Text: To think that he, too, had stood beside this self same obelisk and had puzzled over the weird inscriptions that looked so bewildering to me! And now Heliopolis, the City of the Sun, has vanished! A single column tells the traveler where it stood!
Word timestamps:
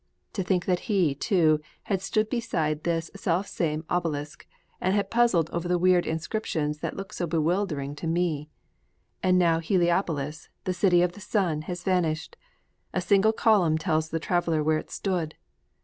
To 0.33 0.41
think 0.41 0.65
that 0.65 0.79
he, 0.89 1.13
too, 1.13 1.61
had 1.83 2.01
stood 2.01 2.27
beside 2.27 2.85
this 2.85 3.11
self 3.15 3.45
same 3.45 3.85
obelisk 3.87 4.47
and 4.81 4.95
had 4.95 5.11
puzzled 5.11 5.51
over 5.51 5.67
the 5.67 5.77
weird 5.77 6.07
inscriptions 6.07 6.79
that 6.79 6.95
looked 6.95 7.13
so 7.13 7.27
bewildering 7.27 7.95
to 7.97 8.07
me! 8.07 8.49
And 9.21 9.37
now 9.37 9.59
Heliopolis, 9.59 10.49
the 10.63 10.73
City 10.73 11.03
of 11.03 11.11
the 11.11 11.21
Sun, 11.21 11.61
has 11.69 11.83
vanished! 11.83 12.35
A 12.95 12.99
single 12.99 13.31
column 13.31 13.77
tells 13.77 14.09
the 14.09 14.19
traveler 14.19 14.63
where 14.63 14.79
it 14.79 14.89
stood! 14.89 15.35